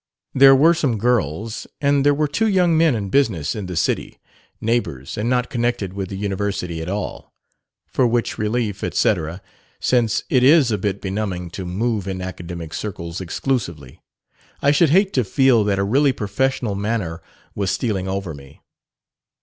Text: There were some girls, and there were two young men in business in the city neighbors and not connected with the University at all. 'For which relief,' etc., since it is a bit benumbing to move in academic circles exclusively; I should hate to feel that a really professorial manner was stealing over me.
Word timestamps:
There 0.33 0.55
were 0.55 0.73
some 0.73 0.97
girls, 0.97 1.67
and 1.79 2.03
there 2.03 2.15
were 2.15 2.27
two 2.27 2.47
young 2.47 2.75
men 2.75 2.95
in 2.95 3.09
business 3.09 3.53
in 3.53 3.67
the 3.67 3.75
city 3.75 4.17
neighbors 4.59 5.15
and 5.15 5.29
not 5.29 5.51
connected 5.51 5.93
with 5.93 6.09
the 6.09 6.15
University 6.15 6.81
at 6.81 6.89
all. 6.89 7.35
'For 7.85 8.07
which 8.07 8.39
relief,' 8.39 8.83
etc., 8.83 9.43
since 9.79 10.23
it 10.27 10.41
is 10.43 10.71
a 10.71 10.79
bit 10.79 11.01
benumbing 11.01 11.51
to 11.51 11.65
move 11.67 12.07
in 12.07 12.19
academic 12.19 12.73
circles 12.73 13.21
exclusively; 13.21 14.01
I 14.59 14.71
should 14.71 14.89
hate 14.89 15.13
to 15.13 15.23
feel 15.23 15.63
that 15.65 15.77
a 15.77 15.83
really 15.83 16.13
professorial 16.13 16.73
manner 16.73 17.21
was 17.53 17.69
stealing 17.69 18.07
over 18.07 18.33
me. 18.33 18.59